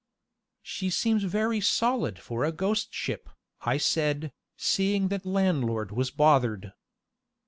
[0.63, 3.29] "She seems very solid for a ghost ship,"
[3.61, 6.73] I said, seeing that landlord was bothered.